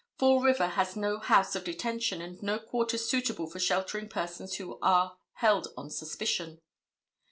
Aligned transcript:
Fall 0.17 0.41
River 0.41 0.69
has 0.69 0.95
no 0.95 1.19
house 1.19 1.55
of 1.55 1.63
detention 1.63 2.21
and 2.23 2.41
no 2.41 2.57
quarters 2.57 3.07
suitable 3.07 3.45
for 3.45 3.59
sheltering 3.59 4.09
persons 4.09 4.55
who 4.55 4.79
are 4.81 5.15
held 5.33 5.67
on 5.77 5.91
suspicion. 5.91 6.59